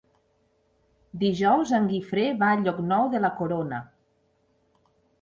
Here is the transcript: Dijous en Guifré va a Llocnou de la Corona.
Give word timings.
Dijous 1.25 1.75
en 1.79 1.87
Guifré 1.93 2.25
va 2.41 2.51
a 2.51 2.59
Llocnou 2.65 3.09
de 3.15 3.25
la 3.29 3.35
Corona. 3.41 3.87